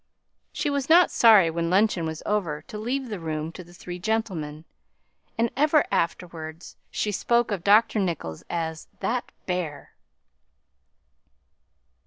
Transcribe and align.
She 0.51 0.71
was 0.71 0.89
not 0.89 1.11
sorry 1.11 1.51
when 1.51 1.69
luncheon 1.69 2.07
was 2.07 2.23
over 2.25 2.63
to 2.63 2.79
leave 2.79 3.09
the 3.09 3.19
room 3.19 3.51
to 3.51 3.63
the 3.63 3.71
three 3.71 3.99
gentlemen; 3.99 4.65
and 5.37 5.51
ever 5.55 5.85
afterwards 5.91 6.75
she 6.89 7.11
spoke 7.11 7.51
of 7.51 7.63
Dr. 7.63 7.99
Nicholls 7.99 8.43
as 8.49 8.87
"that 9.01 9.31
bear." 9.45 9.93